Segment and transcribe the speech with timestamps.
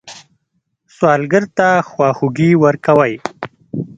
[0.95, 3.13] سوالګر ته خواخوږي ورکوئ